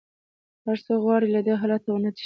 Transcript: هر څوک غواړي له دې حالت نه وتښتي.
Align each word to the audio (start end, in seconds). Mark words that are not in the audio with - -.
هر 0.65 0.77
څوک 0.85 0.99
غواړي 1.05 1.27
له 1.35 1.41
دې 1.45 1.53
حالت 1.61 1.81
نه 1.87 1.91
وتښتي. 1.93 2.19